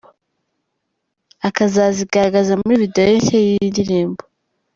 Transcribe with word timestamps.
akazazigaragaza 1.47 2.51
muri 2.61 2.81
video 2.81 3.03
ye 3.09 3.15
nshya 3.19 3.37
yiyi 3.45 3.67
ndirimbo. 3.71 4.21